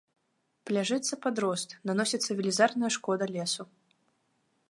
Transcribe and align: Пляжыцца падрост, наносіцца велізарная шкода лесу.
Пляжыцца 0.69 1.17
падрост, 1.25 1.69
наносіцца 1.91 2.31
велізарная 2.41 2.91
шкода 2.97 3.25
лесу. 3.35 3.63